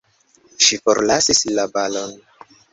Ŝi 0.67 0.79
forlasis 0.85 1.45
la 1.61 1.69
balon! 1.79 2.19